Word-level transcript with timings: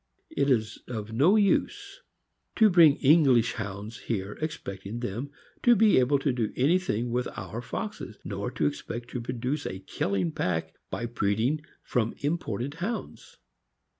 It 0.31 0.49
is 0.49 0.79
of 0.87 1.13
no 1.13 1.35
use 1.35 2.01
to 2.55 2.71
bring 2.71 2.95
English 2.95 3.53
Hounds 3.53 3.99
here 3.99 4.35
expecting 4.41 4.99
them 5.01 5.29
to 5.61 5.75
be 5.75 5.99
able 5.99 6.17
to 6.17 6.31
do 6.33 6.51
anything 6.55 7.11
with 7.11 7.27
our 7.37 7.61
foxes; 7.61 8.17
nor 8.25 8.49
to 8.49 8.65
expect 8.65 9.09
to 9.11 9.21
produce 9.21 9.67
a 9.67 9.77
killing 9.77 10.31
pack 10.31 10.73
by 10.89 11.05
breeding 11.05 11.61
from 11.83 12.15
im 12.23 12.39
ported 12.39 12.73
Hounds. 12.81 13.37